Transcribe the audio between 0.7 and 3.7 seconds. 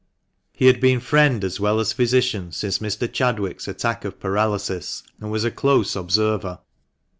been friend as well as physician since Mr. Chadwick's